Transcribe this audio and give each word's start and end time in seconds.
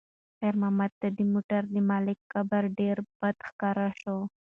خیر 0.37 0.55
محمد 0.61 0.91
ته 1.01 1.07
د 1.17 1.19
موټر 1.33 1.61
د 1.73 1.75
مالک 1.89 2.19
کبر 2.33 2.63
ډېر 2.79 2.97
بد 3.19 3.37
ښکاره 3.49 3.87
شو. 4.01 4.17